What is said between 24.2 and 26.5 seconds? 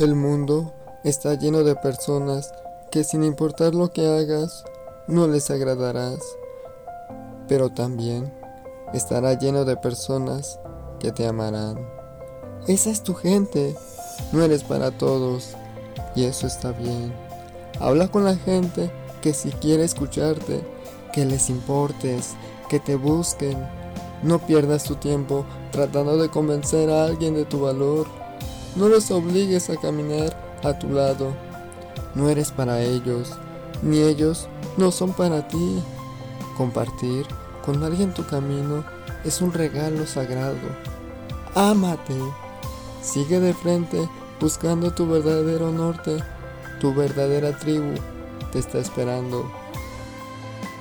No pierdas tu tiempo tratando de